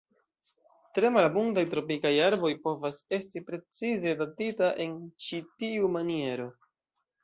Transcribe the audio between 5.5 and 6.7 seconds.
tiu maniero.